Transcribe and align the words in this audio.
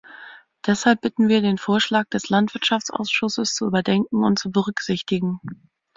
Deshalb 0.65 1.01
bitten 1.01 1.27
wir, 1.27 1.43
den 1.43 1.59
Vorschlag 1.59 2.09
des 2.09 2.27
Landwirtschaftsausschusses 2.29 3.53
zu 3.53 3.67
überdenken 3.67 4.23
und 4.23 4.39
zu 4.39 4.49
berücksichtigen. 4.49 5.39